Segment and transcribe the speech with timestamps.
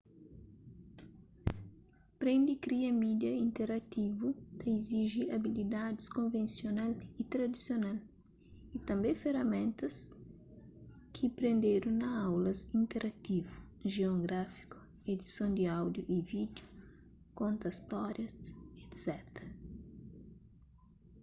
[2.21, 4.27] prende kria mídia interativu
[4.57, 7.97] ta iziji abilidaids konvensional y tradisional
[8.75, 9.95] y tanbê feraméntas
[11.13, 13.55] ki prendedu na aulas interativu
[13.93, 14.77] gion gráfiku
[15.13, 16.67] edison di áudiu y vídiu
[17.39, 18.37] konta stórias
[18.85, 19.07] etc.